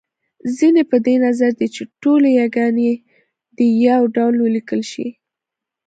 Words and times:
ځينې 0.57 0.83
په 0.91 0.97
دې 1.05 1.15
نظر 1.25 1.51
دی 1.59 1.67
چې 1.75 1.83
ټولې 2.01 2.29
یاګانې 2.41 2.91
دې 3.57 3.67
يو 3.87 4.01
ډول 4.15 4.35
وليکل 4.39 4.81
شي 4.91 5.07